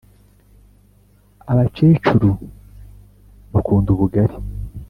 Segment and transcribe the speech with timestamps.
[1.51, 2.29] Abacecuru
[3.53, 4.35] bakunda ubugari